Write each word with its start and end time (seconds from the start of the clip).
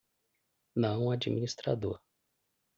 Não 0.75 1.11
administrador 1.11 2.01